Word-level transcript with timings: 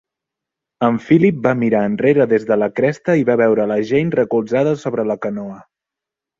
En 0.87 0.95
Philip 1.09 1.37
va 1.47 1.51
mirar 1.59 1.81
enrere 1.89 2.27
des 2.33 2.47
de 2.53 2.59
la 2.63 2.71
cresta 2.81 3.19
i 3.23 3.29
va 3.29 3.37
veure 3.45 3.69
la 3.75 3.79
Jeanne 3.93 4.21
recolzada 4.23 4.77
sobre 4.89 5.09
la 5.15 5.23
canoa. 5.29 5.65